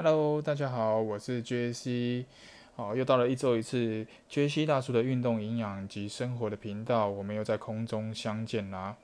[0.00, 2.24] Hello，大家好，我是 J.C。
[2.76, 8.96] 好，又到了一周一次 J.C 大叔的运动营养及生活的频道，我们又在空中相见啦。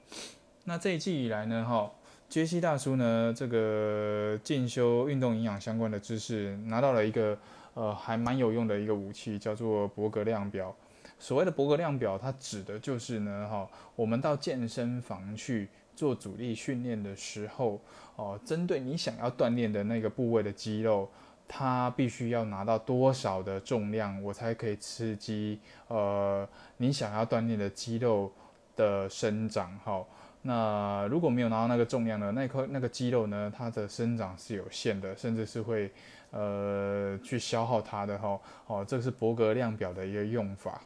[0.62, 1.90] 那这一季以来呢，哈
[2.28, 7.36] ，J.C 大叔呢，这个进修运动营养相关的知识，拿到了一个
[7.74, 10.72] 呃还蛮有用的一个武器，叫做伯格量表。
[11.18, 15.68] 所谓的伯格量表，它指的就是呢，哈，我们到健身房去。
[15.94, 17.80] 做阻力训练的时候，
[18.16, 21.08] 哦，针对你想要锻炼的那个部位的肌肉，
[21.46, 28.32] 它必须要拿到多少的重量，我才可以刺激呃你想要锻炼的肌肉
[28.76, 29.78] 的生长。
[29.84, 30.04] 哈，
[30.42, 35.90] 那如果没有拿到那个重量呢，那块那个肌肉呢，它的生长是有限的，甚至是会
[36.32, 38.18] 呃去消耗它的。
[38.18, 40.80] 哈，哦，这是伯格量表的一个用法。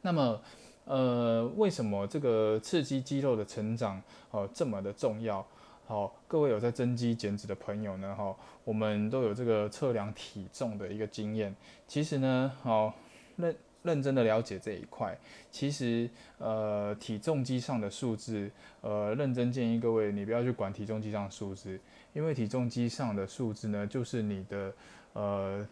[0.00, 0.40] 那么。
[0.84, 5.46] 呃，为什么这个刺激肌肉的成长哦这么的重要？
[5.86, 8.34] 好，各位有在增肌减脂的朋友呢，哈，
[8.64, 11.54] 我们都有这个测量体重的一个经验。
[11.86, 12.94] 其实呢，好
[13.36, 15.16] 认认真的了解这一块，
[15.50, 21.78] 其实呃体重机上的数字，呃认真建议各位你不要去管体重机上的数字，
[22.12, 24.72] 因为体重机上的数字呢，就是你的
[25.14, 25.66] 呃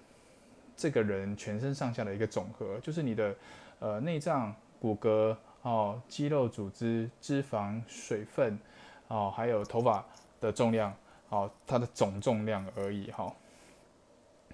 [0.77, 3.35] 这个人全身上下的一个总和，就是你的
[3.79, 4.55] 呃内脏。
[4.83, 8.59] 骨骼哦，肌肉组织、脂肪、水分
[9.07, 10.05] 哦，还有头发
[10.41, 10.93] 的重量
[11.29, 13.33] 哦，它的总重量而已哈。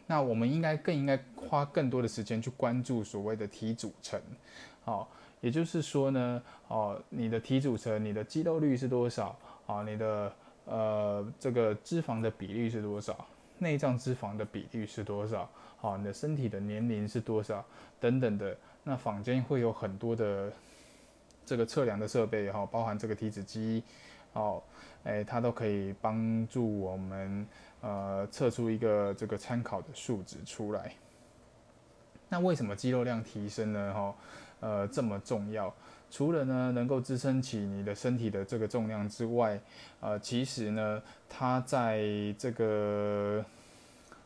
[0.06, 4.20] 那我们应该更应该花更多的时间去关注所谓的体组成，
[4.84, 5.08] 好，
[5.40, 9.34] 也就是说呢，哦，你的体组成，你的肌肉率是多少
[9.66, 9.82] 啊？
[9.84, 10.30] 你的
[10.66, 13.16] 呃这个脂肪的比例是多少？
[13.60, 15.48] 内脏脂肪的比例是多少？
[15.78, 17.64] 好，你的身体的年龄是多少？
[17.98, 18.54] 等等的。
[18.88, 20.50] 那坊间会有很多的
[21.44, 23.84] 这个测量的设备哈，包含这个体脂机，
[24.32, 24.62] 哦，
[25.04, 27.46] 哎，它都可以帮助我们
[27.82, 30.94] 呃测出一个这个参考的数值出来。
[32.30, 33.92] 那为什么肌肉量提升呢？
[33.92, 34.14] 哈，
[34.60, 35.70] 呃，这么重要？
[36.10, 39.60] 除了呢能够支撑起你的身体的这个重量之外，
[40.00, 42.00] 呃，其实呢，它在
[42.38, 43.44] 这个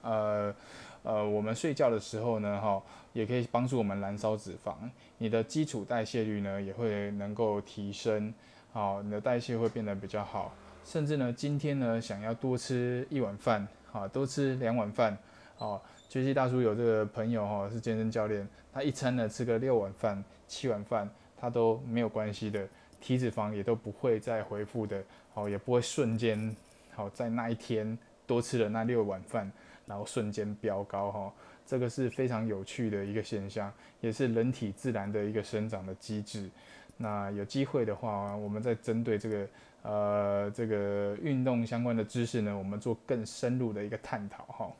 [0.02, 0.54] 呃。
[1.02, 2.80] 呃，我们睡觉的时候呢，哈，
[3.12, 4.74] 也可以帮助我们燃烧脂肪，
[5.18, 8.32] 你的基础代谢率呢也会能够提升，
[8.72, 10.54] 好，你的代谢会变得比较好，
[10.84, 15.18] 甚至呢，今天呢想要多吃一碗饭，啊，多吃两碗饭，
[15.56, 22.68] 好，杰西大叔有这个朋友哈是健身教练，他一餐呢吃个六碗饭、七碗饭，他都没有关系的，
[23.00, 25.02] 体脂肪也都不会再恢复的，
[25.34, 26.54] 哦，也不会瞬间，
[26.94, 29.50] 好，在那一天多吃了那六碗饭。
[29.86, 31.32] 然后瞬间飙高哈，
[31.66, 33.70] 这个是非常有趣的一个现象，
[34.00, 36.48] 也是人体自然的一个生长的机制。
[36.96, 39.48] 那有机会的话，我们再针对这个
[39.82, 44.72] 呃这个运动相关的知识呢，我们做更深入的一个探讨哈。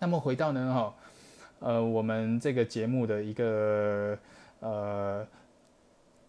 [0.00, 0.94] 那么回到呢哈，
[1.60, 4.18] 呃我们这个节目的一个
[4.58, 5.26] 呃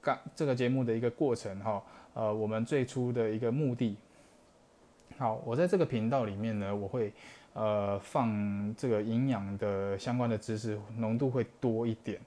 [0.01, 1.83] 刚这个节目的一个过程哈，
[2.13, 3.97] 呃我们最初的一个目的。
[5.17, 7.11] 好，我在这个频道里面呢，我会。
[7.59, 12.17] 呃，放这个营养的相关的知识浓度会多一点。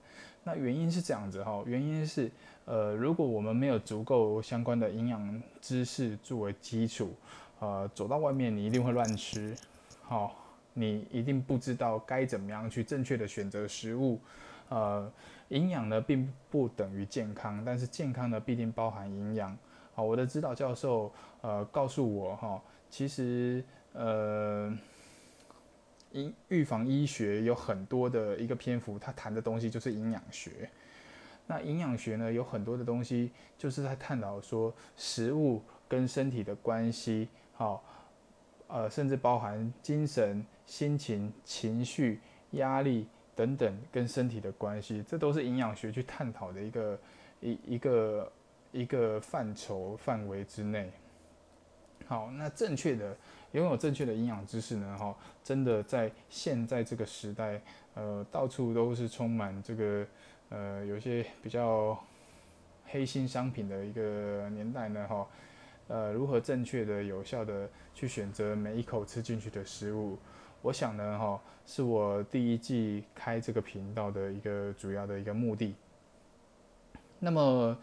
[0.44, 2.31] 那原因是这样子哈，原因是
[2.66, 7.15] 呃，如果我们没有足够相关的营养知识作为基础，
[7.60, 9.56] 呃，走到外面你一定会乱吃，
[10.03, 10.37] 好，
[10.75, 14.21] 你一定不知道该怎么样去正确的选择食物。
[14.69, 15.10] 呃，
[15.48, 19.56] 营养呢并不等于健康，但是健康呢必定包含营养。
[19.94, 21.10] 好，我的指导教授
[21.41, 24.71] 呃告诉我哈，其实呃。
[26.12, 30.70] 医预防医学有很多的一个篇幅，他谈的东西就是营养学。
[31.46, 37.82] 那营养学呢，有很多的东西就是在探讨说食物跟身体的关系，好，
[38.68, 42.20] 呃，甚至包含精神、心情、情绪、
[42.52, 46.98] 压力等等跟身体的关系，这都是营养学去探讨的一个
[47.40, 48.32] 一一个
[48.70, 50.90] 一个范畴范围之内。
[52.06, 53.16] 好，那正确的。
[53.52, 57.60] 拥有正确的营养知识呢，哈，真的在现在这个时代，
[57.94, 60.06] 呃，到处都是充满这个，
[60.48, 61.98] 呃，有些比较
[62.86, 65.27] 黑心商品的一个年代呢，哈，
[65.88, 70.18] 呃，如何正确的、有效的去选择每一口吃进去的食物，
[70.62, 75.74] 我想呢，哈，是我第一季开这个频道的一个主要的一个目的。
[77.18, 77.77] 那么。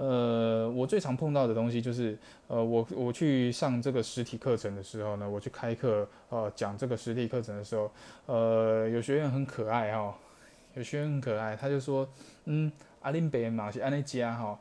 [0.00, 2.16] 呃，我最常碰到的东西就是，
[2.46, 7.90] 呃，我我去上这个实体课程的时候呢，我去开课，呃，讲这个实体课程的时候，
[8.26, 10.16] 呃，有学员很可爱哈，
[10.74, 12.08] 有学员很可爱，他就说，
[12.44, 12.70] 嗯，
[13.02, 14.56] 阿林北嘛是安尼加哈，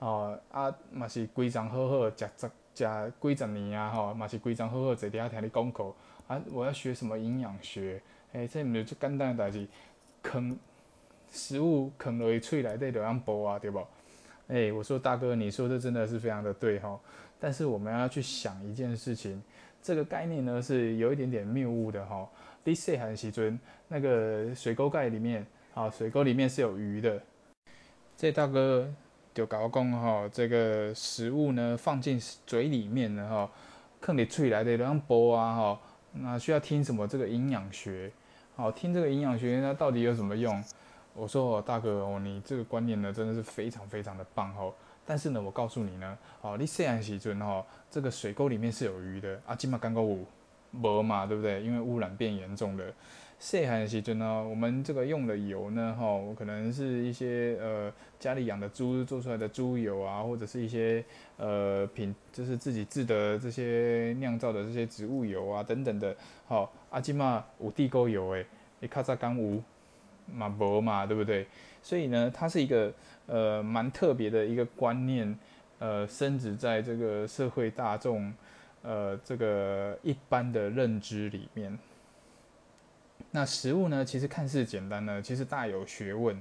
[0.00, 5.94] 哦，啊嘛是规章好好，食食食几十年啊，吼，嘛是规章好好坐伫遐听你讲课，
[6.26, 8.02] 啊，我要学什么营养学？
[8.32, 9.68] 诶，这毋是最简单诶代志，
[10.20, 10.58] 坑
[11.30, 13.86] 食物坑落去嘴内底就样剥啊，对无？
[14.50, 16.98] 诶，我说大哥，你说的真的是非常的对哈，
[17.38, 19.40] 但是我们要去想一件事情，
[19.80, 22.28] 这个概念呢是有一点点谬误的吼。
[22.64, 23.58] 你细汉时阵，
[23.88, 27.22] 那个水沟盖里面，啊，水沟里面是有鱼的，
[28.16, 28.92] 这大哥。
[29.32, 33.48] 就搞讲哈，这个食物呢放进嘴里面呢吼，
[34.00, 35.80] 坑里喙来的那样剥啊哈，
[36.14, 38.10] 那需要听什么这个营养学？
[38.56, 40.52] 好，听这个营养学那到底有什么用？
[41.14, 44.74] 我说哦，大哥哦，你这个观念呢真的是非常非常的棒吼。
[45.04, 50.18] 但是呢，我告诉你呢，哦，你细汉时阵吼，这个水沟里面是有鱼的啊，今嘛刚刚有
[50.72, 51.62] 无嘛，对不对？
[51.62, 52.84] 因为污染变严重了。
[53.40, 61.02] 细汉时阵呢，我们这个用的油呢，哈，可能是一些呃家里养的猪做出来的猪油啊，或者是一些
[61.38, 66.14] 呃品，就是自己制的这些酿造的这些植物油啊等等的。
[66.46, 68.46] 好，阿基玛有地沟油诶，
[68.78, 69.60] 你卡扎干无
[70.34, 71.46] 嘛博嘛，对不对？
[71.82, 72.92] 所以呢，它是一个
[73.26, 75.38] 呃蛮特别的一个观念，
[75.78, 78.32] 呃，深植在这个社会大众
[78.82, 81.78] 呃这个一般的认知里面。
[83.30, 84.04] 那食物呢？
[84.04, 86.40] 其实看似简单呢，其实大有学问。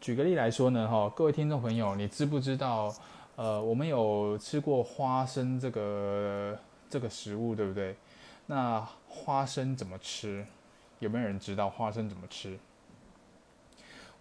[0.00, 2.92] 举个例来说呢，哈，各位听众朋友，你知不知道？
[3.36, 6.58] 呃，我们有吃过花生这个
[6.88, 7.94] 这个食物，对不对？
[8.46, 10.44] 那花生怎么吃？
[11.00, 12.58] 有没有人知道花生怎么吃？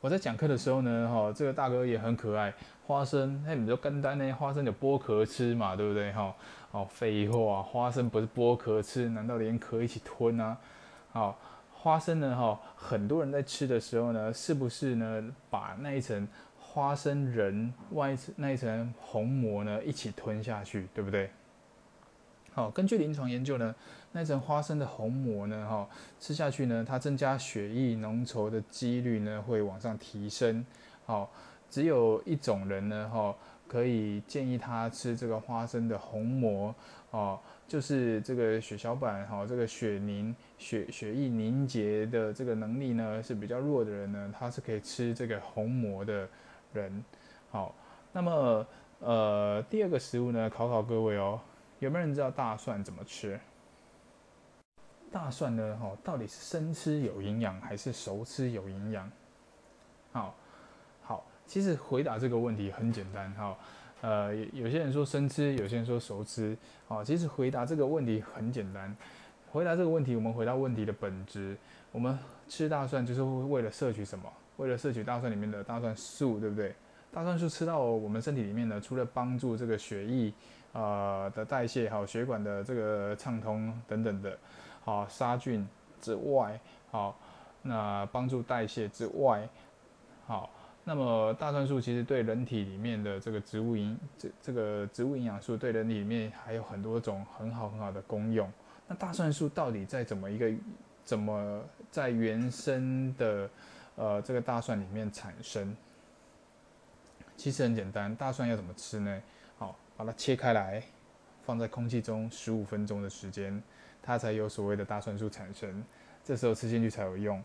[0.02, 2.54] 我在讲课的时候呢，哈，这个大哥也很可爱。
[2.86, 4.32] 花生，那你就干单呢？
[4.34, 6.12] 花生有剥壳吃嘛，对不对？
[6.12, 6.36] 哈，
[6.72, 10.58] 哦，废话，花生不是剥壳吃，难道连壳一起吞啊？
[11.12, 11.40] 好。
[11.78, 16.28] 花生呢，哈，很多人在吃的时候呢，是不是呢，把那一层
[16.60, 21.30] 花生仁外层那一层红膜呢一起吞下去，对不对？
[22.54, 23.76] 好，根据临床研究呢，
[24.18, 25.86] 那层花生的红膜呢，哈，
[26.22, 30.66] 吃下去呢，它增加血液浓稠的几率呢会往上提升。
[31.06, 31.30] 好，
[31.70, 33.36] 只有一种人呢，哈，
[33.68, 36.74] 可以建议他吃这个花生的红膜，
[37.12, 37.38] 哦。
[37.68, 46.30] 就是这个血小板哈，这个血凝血血液凝结的这个能力呢是比较弱的人呢，他是可以吃这个红膜的
[46.72, 47.04] 人。
[47.50, 47.76] 好，
[48.14, 48.66] 那么
[49.00, 51.38] 呃第二个食物呢，考考各位哦，
[51.80, 53.38] 有没有人知道大蒜怎么吃？
[55.16, 59.10] 大蒜呢哈，到底是生吃有营养还是熟吃有营养？
[60.12, 60.36] 好，
[61.02, 63.58] 好，其实回答这个问题很简单哈。
[64.02, 66.58] 呃，有些人说生吃，有些人说熟吃，
[66.90, 68.94] 啊，其实回答这个问题很简单。
[69.54, 71.56] 回答这个问题，我们回到问题的本质。
[71.94, 72.20] 我们
[72.50, 74.26] 吃大蒜就是为了摄取什么？
[74.58, 76.76] 为了摄取大蒜里面的大蒜素，对不对？
[77.14, 80.34] 大蒜素吃到我们身体里面呢，除了帮助这个血液
[80.74, 84.38] 啊的代谢，好血管的这个畅通等等的，
[84.86, 85.68] 好杀菌
[86.00, 86.58] 之外，
[86.90, 87.20] 好
[87.64, 89.50] 那帮助代谢之外，
[90.26, 90.50] 好。
[90.88, 98.48] 那么大蒜素其实对人体里面的这个植物营这这个植物营养素对人体里面还有很多种很好很好的功用。
[98.88, 100.54] 那大蒜素到底在怎么一个
[101.04, 101.60] 怎么
[101.90, 103.50] 在原生的
[103.96, 105.76] 呃这个大蒜里面产生？
[107.36, 109.22] 其实很简单，大蒜要怎么吃呢？
[109.58, 110.84] 好，把它切开来，
[111.44, 113.60] 放在空气中十五分钟的时间，
[114.06, 115.84] 它才有所谓的大蒜素产生。
[116.24, 117.44] 这时候吃进去才有用。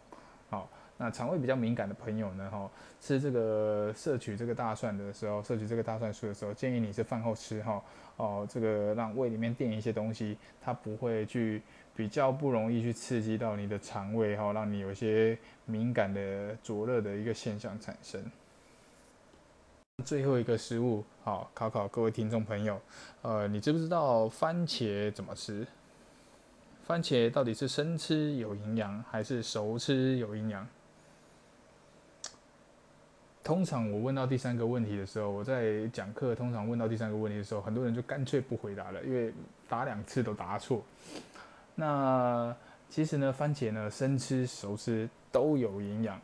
[0.50, 0.68] 好。
[1.02, 2.70] 那肠胃比较敏感的朋友呢，哈，
[3.00, 7.82] 吃这个摄取这个大蒜的时候，摄取这个大蒜素的时候，建议你是饭后吃，哈，
[8.18, 11.62] 哦，这个让胃里面垫一些东西，它不会去
[11.96, 18.22] 比较不容易去刺激到你的肠胃，哈，让你有一些敏感的灼热的一个现象产生。
[20.04, 22.78] 最后一个食物，好，考考各位听众朋友，
[23.22, 25.66] 呃，你知不知道番茄怎么吃？
[26.90, 30.66] 番茄到底是生吃有营养，还是熟吃有营养？
[33.44, 39.32] 通常我问到第三个问题的时候，我在讲课，通常问到第三个问题的时候，很多人就干脆不回答了，因为
[39.68, 40.82] 答两次都答错。
[41.76, 42.52] 那
[42.88, 46.20] 其实呢，番茄呢，生吃、熟吃都有营养。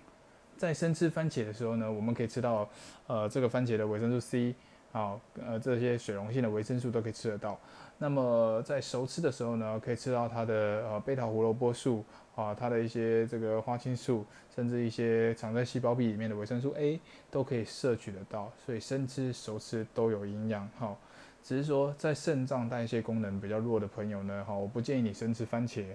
[0.56, 2.68] 在生吃番茄的时候呢，我们可以吃到
[3.06, 4.52] 呃这个番茄的维生素 C，
[4.90, 7.56] 好，呃这些水溶性的维生素都可以吃得到。
[7.98, 10.54] 那么在熟吃的时候呢，可以吃到它的
[10.88, 14.24] 呃贝塔胡萝卜素啊，它的一些这个花青素，
[14.54, 17.00] 甚至一些藏在细胞壁里面的维生素 A
[17.30, 18.52] 都可以摄取得到。
[18.64, 20.94] 所以生吃熟吃都有营养哈。
[21.42, 25.86] 只是说在肾脏代谢功能比较弱的朋友呢，哈，我不建议你生吃番茄，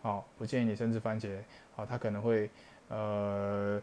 [0.00, 1.36] 好，不建议你生吃番茄，
[1.74, 2.48] 好，它可能会
[2.88, 3.82] 呃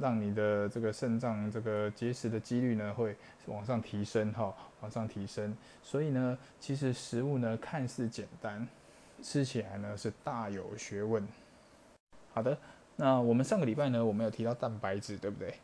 [0.00, 3.14] 让你的这个肾脏这个结石的几率呢会
[3.46, 5.54] 往上提升哈，往上提升。
[5.82, 8.66] 所以呢，其实食物呢看似简单，
[9.22, 11.22] 吃起来呢是大有学问。
[12.32, 12.56] 好的，
[12.96, 15.54] 那我们上个礼拜呢，我们有提到蛋白质，对不对？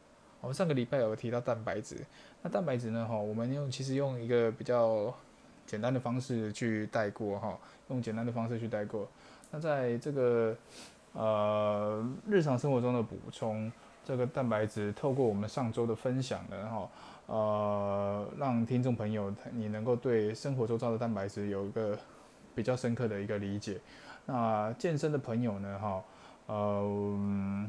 [0.42, 1.96] 我们上个礼拜有提到蛋白质。
[2.42, 5.14] 那蛋白质呢，哈，我们用其实用一个比较
[5.66, 7.58] 简单的方式去带过哈，
[7.88, 9.08] 用简单的方式去带过。
[9.50, 10.54] 那在这个
[11.14, 13.72] 呃日常生活中的补充。
[14.02, 16.90] 这个蛋白质透过我们上周的分享呢，哈，
[17.26, 21.96] 呃，让听众朋友你能够对生活周遭的蛋白质有一个
[22.54, 23.78] 比较深刻的一个理解。
[24.26, 26.02] 那健身的朋友呢，哈，
[26.46, 27.68] 呃，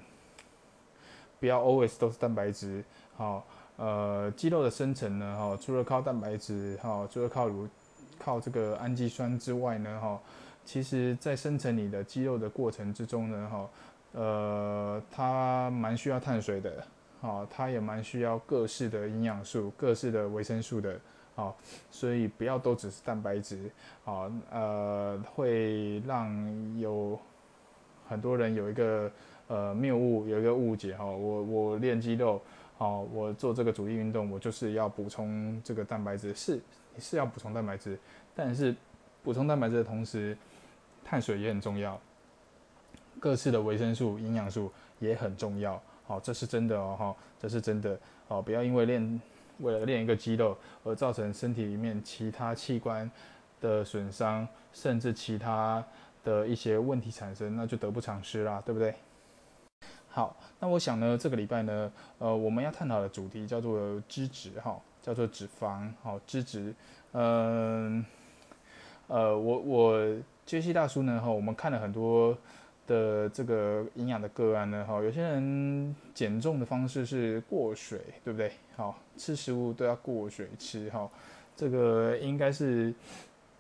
[1.40, 2.84] 不要 always 都是蛋白质，
[3.16, 3.46] 好，
[3.76, 7.68] 呃，肌肉的生成呢，哈，除了靠蛋白质，哈，除了靠乳，
[8.18, 10.20] 靠这个氨基酸之外呢，哈，
[10.66, 13.70] 其实在生成你的肌肉的过程之中呢，哈。
[14.14, 16.84] 呃，它蛮需要碳水的，
[17.22, 21.00] 好，它也蛮需要各式的营养素、各式的维生素的，
[21.34, 21.56] 好，
[21.90, 23.72] 所以不要都只是蛋白质，
[24.04, 27.18] 好，呃，会让有
[28.08, 29.10] 很多人有一个
[29.48, 32.42] 呃谬误，有一个误解哈，我我练肌肉，
[32.78, 36.60] 好，我做这个主力运动，我就是要补充这个蛋白质，是
[37.00, 37.98] 是要补充蛋白质，
[38.36, 38.76] 但是
[39.24, 40.38] 补充蛋白质的同时，
[41.04, 41.98] 碳水也很重要。
[43.22, 47.96] 各式的维生素、营养素也很重要，好，这是真的哦，哈，这是真的，
[48.28, 49.22] 哦，不要因为练
[49.60, 53.10] 为了练一个肌肉而造成身体里面其他器官
[53.62, 55.86] 的损伤，甚至其他
[56.24, 58.96] 的一些问题产生，那就得不偿失啦，对不对？
[60.10, 66.74] 好，那我想呢，这个礼拜呢，呃，我们要探讨的主题叫做脂质，哈，叫做脂肪，好，脂质，
[67.12, 68.04] 嗯，
[69.06, 72.36] 呃，我我杰西大叔呢，哈，我们看了很多。
[72.92, 78.52] 的这个营养的个案呢，哈，有些人减重的方式是过水，对不对？
[78.76, 81.10] 好，吃食物都要过水吃，哈，
[81.56, 82.94] 这个应该是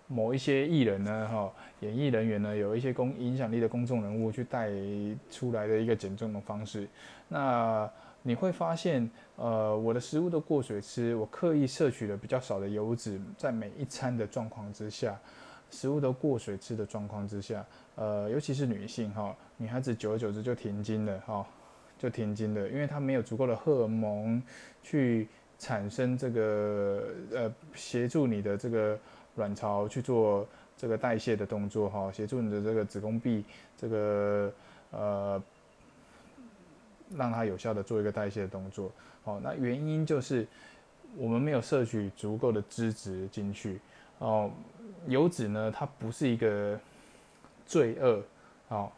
[0.07, 4.69] 某一些艺人呢，哈，演艺人员呢，有一些公影响力的公众人物去带
[5.29, 6.85] 出来的一个减重的方式。
[7.29, 7.89] 那
[8.23, 15.17] 你会发现，呃，我的食物都过水吃，我刻意摄取了比较少的油脂，在每一餐的状况之下。
[15.71, 21.47] 食物都过水吃的状况之下，呃，尤其是女性哈，女孩子久而久之就停经了哈，
[21.97, 24.43] 就停经了，因为她没有足够的荷尔蒙
[24.83, 28.99] 去产生这个呃协助你的这个
[29.37, 33.45] 卵巢去做这个代谢的动作哈，协助你的这个子宫壁
[33.77, 34.53] 这个
[34.91, 35.41] 呃
[37.15, 38.91] 让它有效的做一个代谢的动作，
[39.23, 40.45] 好，那原因就是
[41.15, 43.79] 我们没有摄取足够的脂质进去。
[44.19, 44.51] 哦，
[45.07, 46.79] 油脂呢，它不是一个
[47.65, 48.21] 罪恶。
[48.67, 48.91] 好，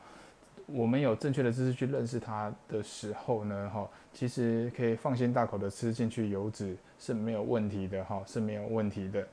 [0.65, 9.27] 我们有正确的知识去认识它的时候呢，哈，其实可以放心大口的吃进去，油脂是没有问题的，哈，是没有问题的。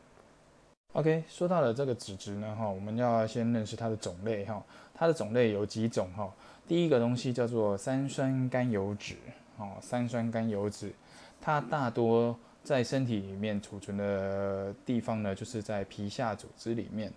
[0.92, 4.62] OK，说到了这个脂质呢，哈，我们要先认识它的种类，哈，
[4.94, 6.32] 它的种类有几种，哈，
[6.66, 9.16] 第一个东西叫做三酸甘油脂，
[9.58, 10.92] 哦，三酸甘油脂，
[11.40, 12.38] 它大多。
[12.62, 17.12] 在身体里面储存的地方呢，就是在皮下组织里面。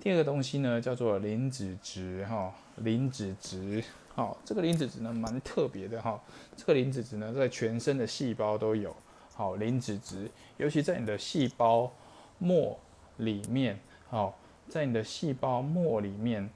[0.00, 3.82] 第二个东西呢，叫做磷脂质，哈，磷脂质，
[4.14, 6.20] 好，这个磷脂质呢蛮特别的，哈，
[6.56, 8.94] 这个磷脂质呢在全身的细胞都有，
[9.34, 11.92] 好，磷脂质，尤其在你的细胞
[12.38, 12.78] 膜
[13.16, 13.78] 里面，
[14.08, 16.48] 好，在你的细胞膜里面，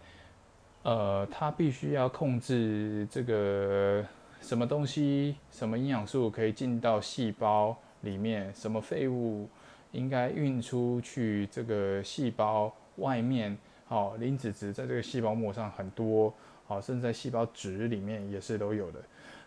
[0.84, 4.06] 呃，它必须要控制这个
[4.40, 7.76] 什么东西，什么营养素可以进到细胞。
[8.02, 9.48] 里面什么废物
[9.90, 11.48] 应该运出去？
[11.50, 13.56] 这个细胞外面，
[13.86, 16.32] 好，磷脂质在这个细胞膜上很多，
[16.66, 19.00] 好，甚至在细胞质里面也是都有的。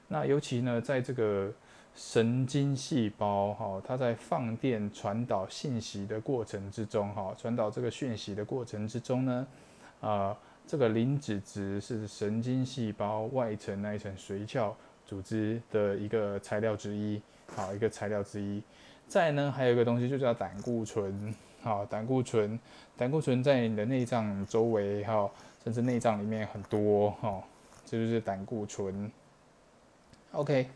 [0.07, 1.51] 那尤其呢，在这个
[1.95, 9.47] 神经细胞，哈，它在放电传导信息的过程之中，哈，传导这个讯息的过程之中呢，
[10.01, 17.19] 啊，这个磷脂质是神经细胞外层那一层髓鞘组织的一个材料之一。
[17.53, 18.63] 好，一个材料之一。
[19.07, 21.35] 再呢，还有一个东西就叫胆固醇。
[21.61, 22.59] 好，胆固醇，
[22.95, 25.27] 胆固醇在你的内脏周围，哈，
[25.63, 27.43] 甚至内脏里面很多，哈，
[27.83, 29.11] 这就是胆固醇。
[30.31, 30.69] OK，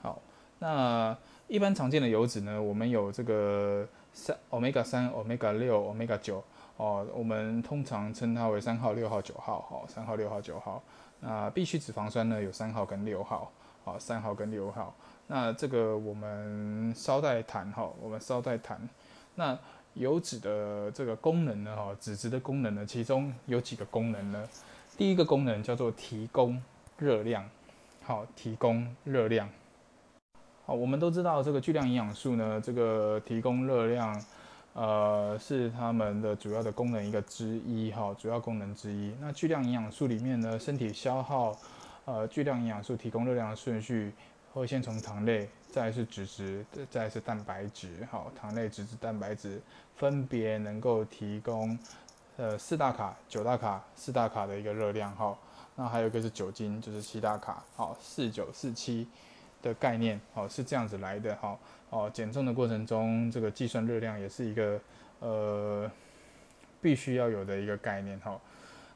[0.00, 0.22] 好，
[0.60, 6.44] 那一般常见的油脂呢，我们有这个三，omega 三、omega 六、omega 九，
[6.76, 10.80] 哦，我们通常称它为三号、六号、九号，哈，三号、六号、九号。
[11.18, 13.50] 那必需脂肪酸呢，有三号跟六号，
[13.82, 14.94] 好，三号跟六号。
[15.34, 18.78] 那这个我们稍待谈哈，我们稍待谈。
[19.34, 19.58] 那
[19.94, 24.46] 油脂的这个功能呢哈，脂质的功能呢，其中有几个功能呢？
[24.94, 26.62] 第一个功能叫做提供
[26.98, 27.48] 热量，
[28.02, 29.48] 好提供热量。
[30.66, 34.22] 好，我们都知道这个巨量营养素呢，这个提供热量，
[34.74, 39.14] 呃，是它们的主要的功能一个之一哈，主要功能之一。
[39.18, 41.56] 那巨量营养素里面呢，身体消耗
[42.04, 44.12] 呃巨量营养素提供热量的顺序，
[44.52, 48.06] 会先从糖类，再是脂质，再是蛋白质。
[48.10, 49.60] 好，糖类、脂质、蛋白质
[49.96, 51.78] 分别能够提供
[52.36, 55.36] 呃四大卡、九大卡、四大卡的一个热量哈。
[55.74, 57.64] 那还有一个是酒精，就是七大卡。
[57.76, 59.06] 好，四九四七。
[59.62, 61.56] 的概念，好是这样子来的，哈，
[61.90, 64.80] 哦，减重的过程中，这个计算热量也是一个，
[65.20, 65.88] 呃，
[66.80, 68.40] 必须要有的一个概念，哈。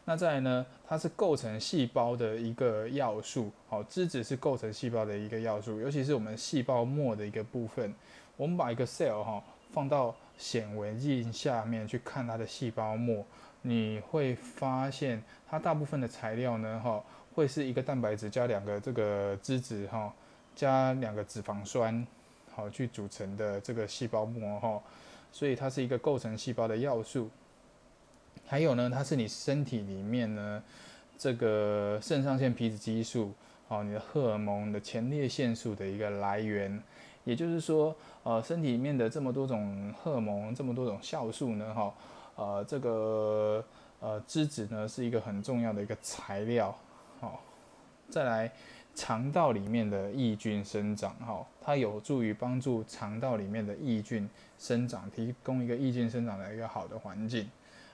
[0.07, 7.93] 那再来呢，它是构成细胞的一个要素，好，脂质是构成细胞的一个要素，尤其是我们细胞膜的一个部分。
[8.37, 13.23] 我们把一个 cell 哈放到显微镜下面去看它的细胞膜，
[13.63, 17.03] 你会发现它大部分的材料呢，哈，
[17.35, 20.11] 会是一个蛋白质加两个这个脂质，哈。
[20.55, 22.07] 加两个脂肪酸，
[22.51, 24.83] 好去组成的这个细胞膜哈，
[25.31, 27.29] 所以它是一个构成细胞的要素。
[28.47, 30.63] 还有呢，它是你身体里面呢
[31.19, 33.33] 这个肾上腺皮质激素，
[33.69, 36.83] 好你的荷尔蒙的前列腺素的一个来源。
[37.25, 41.95] 也就是说，呃，身体里面的这么多种荷尔蒙，这么多种酵素呢，哈，
[42.37, 43.65] 呃，这个
[44.01, 46.77] 呃脂质呢是一个很重要的一个材料。
[47.21, 47.43] 好，
[48.09, 48.51] 再来。
[48.99, 54.27] 肠道里面的益菌生长，哈，它有助于帮助肠道里面的益菌
[54.59, 57.47] 生长，提供一个益菌生长的一个好的环境。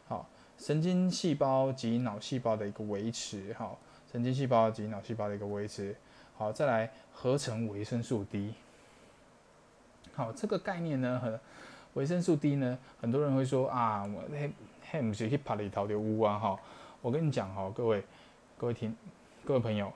[0.06, 0.24] 好，
[0.58, 3.76] 神经细胞及脑细胞的一个维持，哈，
[4.10, 5.94] 神经细胞及脑细胞的一个维持。
[6.36, 8.54] 好，再来合成维生素 D。
[10.14, 11.40] 好，这个概念呢，和
[11.94, 14.52] 维生素 D 呢，很多人会说啊，我嘿
[14.90, 16.58] 嘿不是去爬里头的屋啊，哈，
[17.00, 18.04] 我跟你讲哈，各位
[18.56, 18.96] 各位听
[19.44, 19.92] 各位朋友。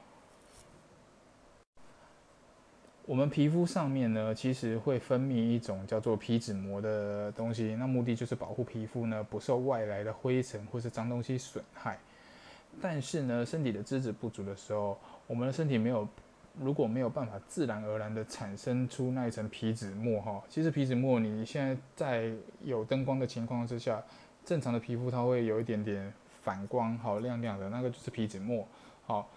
[3.07, 11.97] 我们皮肤上面呢，其实会分泌一种叫做皮脂膜的东西，那目的就是保护皮肤呢不受外来的灰尘或是脏东西损害。
[12.83, 14.99] 但是呢，身体的脂质不足的时候，
[15.29, 16.07] 我们的身体没有，
[16.61, 22.33] 如果没有办法自然而然的产生出那一层皮脂膜哈，其实皮脂膜你现在在
[22.65, 24.03] 有灯光的情况之下，
[24.45, 28.67] 正常的皮肤它会有一点点反光，好亮亮的，那个就是皮脂膜，
[29.07, 29.29] 好。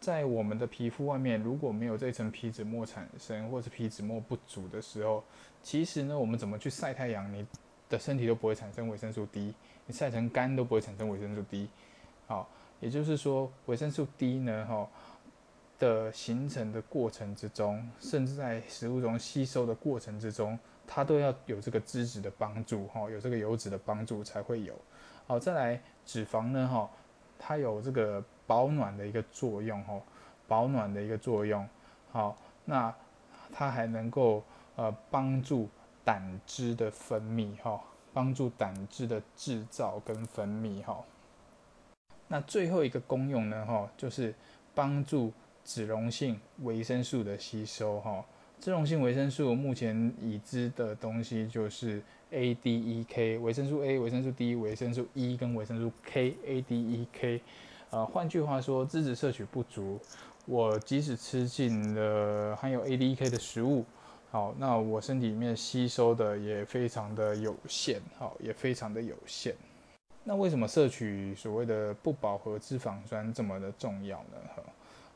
[0.00, 5.24] 在我们的皮肤外面，如果没有这层皮脂膜产生，或是皮脂膜不足的时候，
[5.62, 7.46] 其实呢，我们怎么去晒太阳，你
[7.88, 9.54] 的身体都不会产生维生素 D，
[9.86, 11.70] 你晒成干都不会产生维生素 D。
[12.26, 12.46] 好，
[12.80, 14.86] 也就是说，维生素 D 呢，哈
[15.78, 24.74] 的形成的过程之中，甚至在食物中吸收的过程之中，它都要有这个脂质的帮助，哈，有这个油脂的帮助才会有。
[25.26, 26.90] 好，再来脂肪呢，哈，
[27.38, 28.22] 它有这个。
[28.46, 30.00] 保暖的一个作用，哈，
[30.46, 31.66] 保暖的一个作用，
[32.10, 32.94] 好，那
[33.52, 34.42] 它还能够
[34.76, 35.68] 呃帮助
[36.04, 37.80] 胆汁的分泌，哈，
[38.12, 41.02] 帮助胆汁的制造跟分泌，哈。
[42.28, 44.34] 那最后一个功用呢，哈，就是
[44.74, 45.32] 帮助
[45.64, 48.24] 脂溶性维生素的吸收，哈。
[48.60, 57.42] 脂溶性维生素目前已知的东西就是 A、D、E、K，维生素 A、维生素 D、维生素 E 跟维生素 K，A、D、E、K。
[57.94, 60.00] 呃，换句话说，脂质摄取不足，
[60.46, 63.84] 我即使吃进了含有 A、D、K 的食物，
[64.32, 69.54] 好，那我身体里面吸收的也非常的有限，好，也非常的有限。
[70.24, 74.62] 那为什么摄取所谓的不饱和脂肪酸这么的重要呢？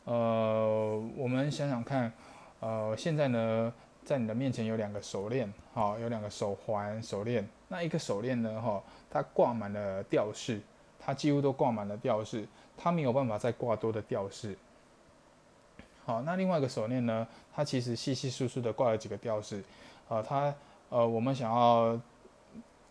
[0.04, 2.12] 呃，我们想想看，
[2.60, 10.60] 呃，现在呢，在你的面前有两个手链，好，有两个手环、手链，那一个手链呢，哈，它挂满了吊饰，
[11.00, 12.46] 它几乎都挂满了吊饰。
[12.78, 14.56] 它没有办法再挂多的吊饰。
[16.06, 17.28] 好，那另外一个手链呢？
[17.52, 19.62] 它其实稀稀疏疏的挂了几个吊饰。
[20.08, 20.54] 啊，它
[20.88, 22.00] 呃，我们想要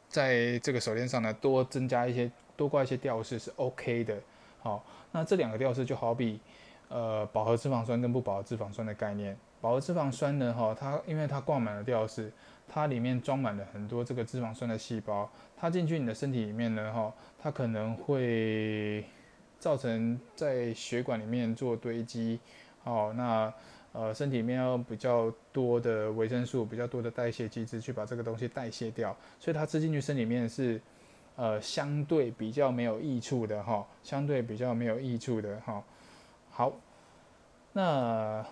[0.08, 4.16] 在这个手链上呢多增加一些，多挂一些吊饰是 OK 的。
[4.60, 6.40] 好，那这两个吊饰就好比
[6.90, 9.36] 呃饱和脂肪酸跟不饱和脂肪酸的概念。
[9.60, 12.32] 饱和脂肪酸呢，哈，它因为它挂满了吊饰，
[12.68, 15.28] 它里面装满了很多这个脂肪酸的细胞，
[15.60, 19.04] 它进去你的身体里面呢，哈，它可能会。
[19.60, 22.40] 造成在血管里面做堆积，
[22.84, 23.52] 哦，那
[23.92, 30.80] 呃身体里面要比较多的维生素，比较多的代谢机制去把这个东西代谢掉，所以它吃进去身体里面是
[31.36, 35.84] 呃相对比较没有益处的哈，相对比较没有益处的哈。
[36.50, 36.74] 好，
[37.74, 38.46] 那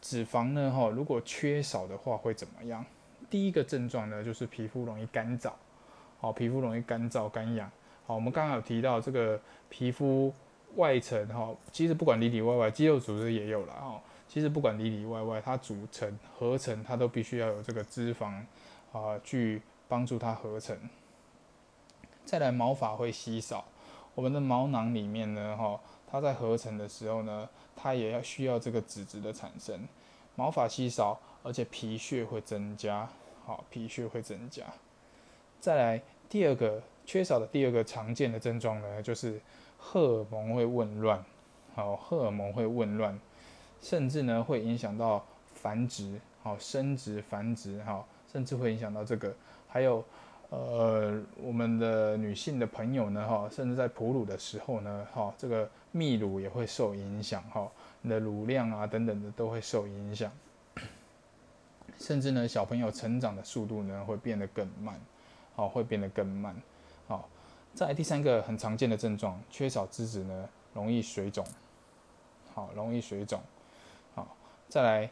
[0.00, 2.84] 脂肪呢哈，如果缺少的话会怎么样？
[3.30, 5.50] 第一个症状呢就是皮肤容易干燥，
[6.20, 7.68] 好，皮肤容易干燥干痒。
[8.06, 10.32] 好，我们刚刚有提到这个皮肤
[10.76, 14.00] 外层哈，其实不管里里外外，肌肉组织也有了哈。
[14.28, 18.42] 其实不管里里外外，它组成合成，它都必须要有这个脂肪
[18.92, 20.76] 啊，去帮助它合成。
[22.24, 23.64] 再来，毛发会稀少，
[24.14, 29.86] 我们的毛囊里面呢哈，它在合成的时候呢，它也要需要这个脂质的产生。
[30.34, 33.08] 毛发稀少，而且皮屑会增加，
[33.46, 34.64] 好，皮屑会增加。
[35.60, 39.40] 再来，第二个缺少的第二个常见的症状呢，就是
[39.78, 41.24] 荷尔蒙会紊乱，
[41.74, 43.18] 好，荷尔蒙会紊乱。
[43.82, 49.34] 甚至呢会影响到繁殖，好生殖繁殖，好，甚至会影响到这个，
[49.68, 50.02] 还有
[50.48, 60.32] 呃我们的女性的朋友呢，哈，甚至在哺乳的时候呢，哈，这个泌乳也会受影响，哈，你的乳量啊等等的都会受影响，
[61.98, 64.98] 甚至呢小朋友成长的速度呢会变得更慢，
[65.54, 66.56] 好，会变得更慢，
[67.06, 67.28] 好，
[67.74, 71.44] 在第三个很常见的症状，缺少脂质呢容易水肿，
[72.54, 73.40] 好，容易水肿。
[74.14, 74.36] 好
[74.68, 75.10] 再来，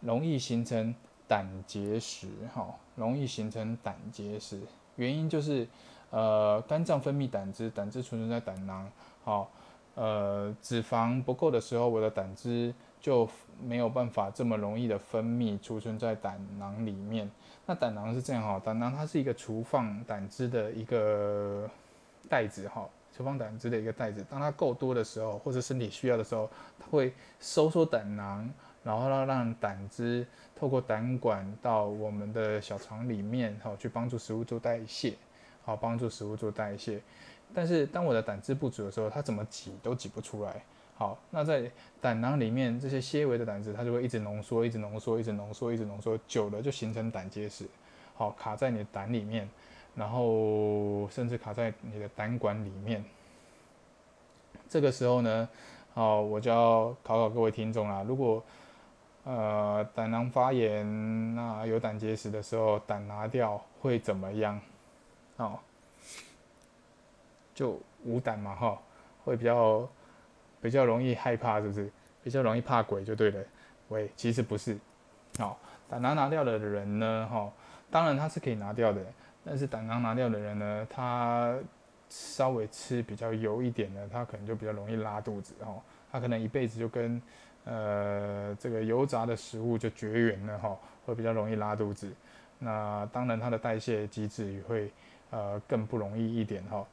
[0.00, 0.94] 容易形成
[1.26, 4.60] 胆结石，哈，容易形成胆结石，
[4.96, 5.66] 原因就是，
[6.10, 8.90] 呃，肝脏分泌胆汁，胆汁储存在胆囊，
[9.24, 9.50] 好，
[9.94, 13.28] 呃，脂肪不够的时候，我的胆汁就
[13.62, 17.30] 没有办法这么容易的分泌，储存在胆囊里面。
[17.66, 21.68] 那胆囊是这样哈，胆囊它是一个储放胆汁的一个
[22.28, 24.24] 袋子，哈，储放胆汁的一个袋子。
[24.28, 28.48] 当它够多的时候，或者身体需要的时候，它会收缩胆囊。
[28.82, 35.14] 然后呢，让胆汁透过胆管到我们的小肠里面，好去帮助食物做代谢，
[35.62, 36.98] 好帮助食物做代谢。
[37.54, 40.62] 但是当我的胆汁不足的时候，它怎么挤都挤不出来。
[41.00, 47.66] 好，那在胆囊里面这些纤维的胆汁，它就会一直浓缩，一直浓缩，一直浓缩，一直浓缩，久了就形成胆结石，
[48.14, 49.48] 好卡在你的胆里面，
[49.94, 53.02] 然后甚至卡在你的胆管里面。
[54.68, 55.48] 这个时候呢，
[55.94, 58.44] 好，我就要考考各位听众啦，如果
[59.24, 64.60] 呃，胆囊发炎，那有胆结石的时候，胆拿掉会怎么样？
[65.38, 65.58] 哦，
[67.54, 68.78] 就无胆嘛，哈，
[69.24, 69.88] 会比较
[70.60, 71.90] 比较容易害怕，是不是？
[72.22, 73.42] 比较容易怕鬼就对了。
[73.88, 74.76] 喂，其实不是。
[75.38, 77.50] 好，胆囊拿掉的人呢，哈，
[77.90, 79.00] 当然他是可以拿掉的，
[79.44, 81.56] 但是胆囊拿掉的人呢，他
[82.08, 85.80] 稍微吃比较油一点的，他可能就比较容易拉肚子，哦，
[86.12, 87.20] 他可能一辈子就跟。
[87.66, 92.10] 呃，这个油炸的食物就绝缘了哈，会比较容易拉肚子。
[92.58, 94.90] 那当然，它的代谢机制也会
[95.28, 96.86] 呃更不容易一点哈。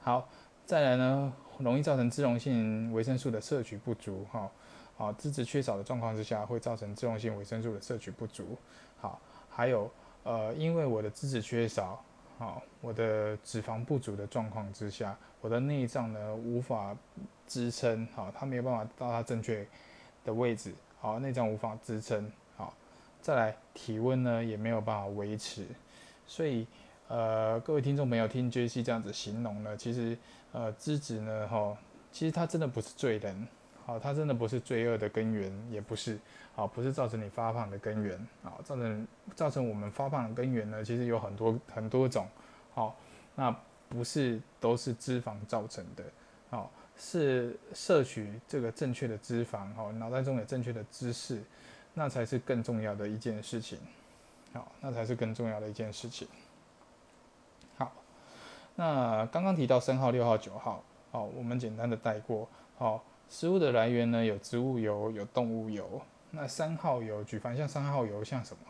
[0.00, 0.28] 好，
[0.68, 4.50] 再来呢，容易造成脂溶性维生素的摄取不足哈。
[4.98, 8.54] 啊，脂质缺少的状况之下，会造成脂溶性维生素的摄取不足。
[9.00, 9.90] 好，还有
[10.24, 12.04] 呃，因为我的脂质缺少。
[12.36, 16.94] 好，我的脂肪不足的状况之下，我的内脏呢无法
[17.46, 19.66] 支撑，好，它没有办法到它正确
[20.22, 22.74] 的位置，好，内脏无法支撑，好，
[23.22, 25.66] 再来体温呢也没有办法维持，
[26.26, 26.66] 所以
[27.08, 30.16] 呃，各位听众朋友听 J C 这样子形容呢，其实
[30.52, 31.76] 呃，脂质呢，哈，
[32.12, 33.48] 其实它真的不是罪人。
[33.86, 36.18] 好，它真的不是罪恶的根源，也不是，
[36.54, 42.28] 好，不是造成你发胖的根源，好，造成造成我们发胖的根源呢，其实有很多很多种，
[42.74, 42.94] 好，
[43.34, 43.50] 那
[43.88, 46.04] 不是都是脂肪造成的，
[46.50, 51.42] 好，是摄取这个正确的脂肪，好，脑袋中有正确的知识，
[51.94, 53.78] 那才是更重要的一件事情，
[54.52, 56.28] 好，那才是更重要的一件事情，
[58.80, 63.02] 那刚刚提到三号、六号、九号，好，我们简单的带过，好。
[63.28, 66.00] 食物的来源呢，有植物油，有动物油。
[66.30, 68.62] 那三号油，举凡像三号油，像什么？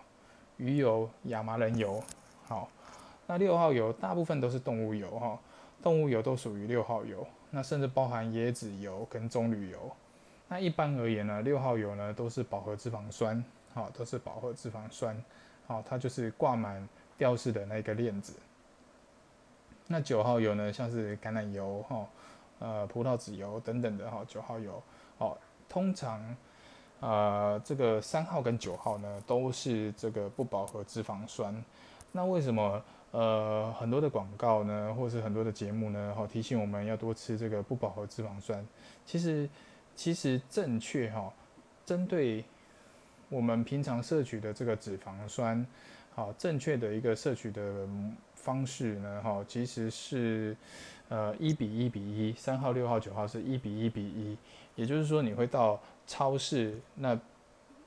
[0.57, 2.03] 鱼油、亚麻仁油。
[2.47, 2.71] 好，
[3.27, 5.38] 那六号油大部分都是动物油哈，
[5.83, 7.27] 动物油都属于六号油。
[7.51, 9.79] 那甚至包含椰子油跟棕榈油。
[10.49, 13.44] 那一般而言呢，六号油呢都是饱和脂肪酸，
[13.75, 15.23] 好，都是饱和脂肪酸，
[15.66, 18.33] 好，它就是挂满吊饰的那个链子。
[19.88, 22.07] 那九号油呢，像是橄榄油哈。
[22.61, 24.83] 呃，葡萄籽油等等的哈，九号油，
[25.18, 26.20] 哦，通常，
[26.98, 31.55] 呃，这个三号跟九号呢，都是这个不饱和脂肪酸。
[32.11, 38.66] 那为什么呃很多的广告呢，或是很多的节目呢，哈，提醒我们要多吃这个不饱和脂肪酸？
[39.07, 39.48] 其实，
[39.94, 41.33] 其实正确哈，
[41.87, 42.44] 针对
[43.29, 45.64] 我们平常摄取的这个脂肪酸，
[46.12, 47.87] 好，正确的一个摄取的
[48.42, 50.57] 方式呢，哈，其实是。
[51.11, 54.37] 呃，一比一比一，三号、六号、九号是一比一比一，
[54.74, 57.18] 也就是说，你会到超市那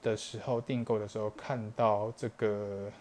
[0.02, 2.92] 的时候订购的时候，看到这个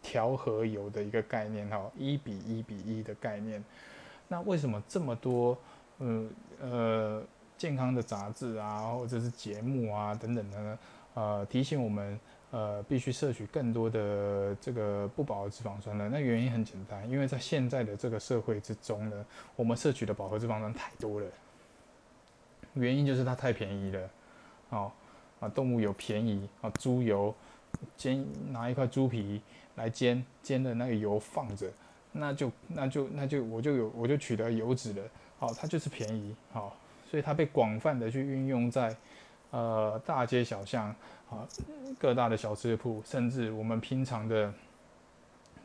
[0.00, 3.62] 调和油的一个概念哈，一比一比一的概念。
[4.28, 5.58] 那为什么这么多，
[5.98, 6.28] 呃
[6.62, 7.22] 呃，
[7.58, 10.78] 健康的杂志啊，或者是节目啊等等的呢？
[11.12, 12.18] 呃，提醒我们，
[12.52, 16.08] 呃，必须摄取更多的这个不饱和脂肪酸呢？
[16.10, 21.26] 那原因很简单，因为在现在的这个社会之中呢，我们摄取的饱和脂肪酸太多了。
[22.74, 24.10] 原因就是它太便宜了，
[24.70, 24.92] 哦，
[25.38, 27.32] 啊，动物有便宜啊，猪油
[27.96, 29.40] 煎拿一块猪皮
[29.76, 31.70] 来煎，煎的那个油放着，
[32.12, 35.02] 那就那就那就我就有我就取得油脂了，
[35.38, 36.76] 好，它就是便宜，好，
[37.08, 38.94] 所以它被广泛的去运用在
[39.50, 40.94] 呃大街小巷
[41.30, 41.46] 啊
[41.98, 44.52] 各大的小吃铺，甚至我们平常的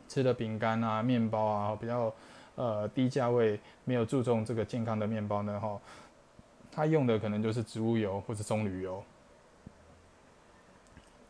[0.07, 2.13] 吃的饼干啊、面包啊，比较
[2.55, 5.79] 呃低价位没有注重这个健康的面包呢，哈。
[6.71, 9.01] 它用的可能就是植物油或者棕榈油，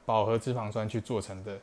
[0.04, 1.60] 饱和脂肪酸去做成的。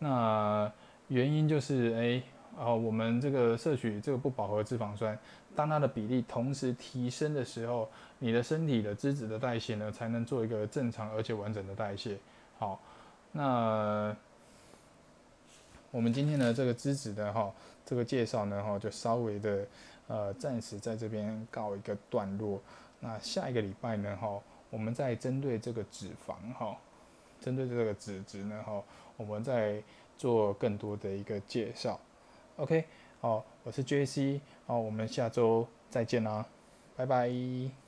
[0.00, 0.72] 那
[1.06, 2.22] 原因就是，哎，
[2.56, 5.18] 哦，我们这个摄取这个不饱和脂肪酸，
[5.56, 7.88] 当它的比例同时提升的时候，
[8.18, 12.16] 你的身体的脂质的代谢呢，才能做一个正常而且完整的代谢。
[12.58, 12.78] 好，
[13.32, 14.14] 那
[15.90, 17.52] 我们今天的这个脂质的哈，
[17.84, 19.66] 这个介绍呢，哈，就稍微的
[20.08, 22.60] 呃，暂时在这边告一个段落。
[23.00, 24.16] 那下一个礼拜呢？
[24.20, 26.76] 哈，我们再针对这个脂肪哈，
[27.40, 28.62] 针对这个脂质呢？
[28.64, 28.82] 哈，
[29.16, 29.82] 我们再
[30.16, 31.98] 做更多的一个介绍。
[32.56, 32.84] OK，
[33.20, 36.46] 好，我是 JC，好，我们下周再见啦，
[36.94, 37.81] 拜拜。